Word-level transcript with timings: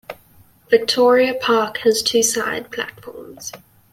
Victoria 0.71 1.35
Park 1.35 1.77
has 1.83 2.01
two 2.01 2.23
side 2.23 2.71
platforms. 2.71 3.51